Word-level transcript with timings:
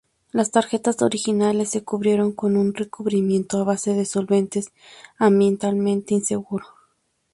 Las 0.31 0.49
tarjetas 0.49 0.99
originales 1.03 1.69
se 1.69 1.83
cubrieron 1.83 2.31
con 2.31 2.57
un 2.57 2.73
recubrimiento 2.73 3.59
a 3.59 3.65
base 3.65 3.93
de 3.93 4.05
solventes 4.05 4.73
ambientalmente 5.19 6.15
inseguro. 6.15 6.65